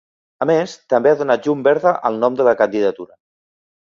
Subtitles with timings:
[0.45, 3.13] A més, també ha donat llum verda al nom de la candidatura.